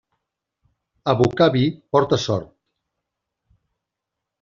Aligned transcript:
Abocar 1.13 1.49
vi 1.57 1.63
porta 1.97 2.21
sort. 2.27 2.51